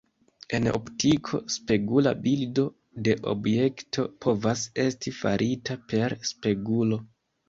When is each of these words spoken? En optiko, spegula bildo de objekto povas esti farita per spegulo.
En 0.57 0.67
optiko, 0.69 1.41
spegula 1.55 2.13
bildo 2.23 2.63
de 3.07 3.13
objekto 3.33 4.05
povas 4.27 4.63
esti 4.85 5.13
farita 5.19 5.77
per 5.93 6.17
spegulo. 6.31 6.99